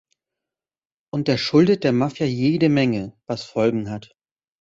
Und 1.13 1.27
der 1.27 1.37
schuldet 1.37 1.83
der 1.83 1.91
Mafia 1.93 2.25
jede 2.25 2.69
Menge, 2.69 3.15
was 3.27 3.43
Folgen 3.43 3.91
hat. 3.91 4.17